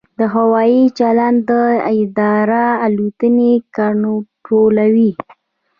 [0.19, 1.49] د هوايي چلند
[1.95, 5.11] اداره الوتنې کنټرولوي